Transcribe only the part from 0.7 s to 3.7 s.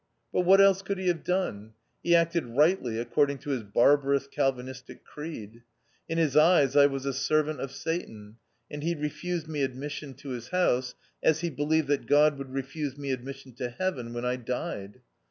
could he have done? He acted rightly according to his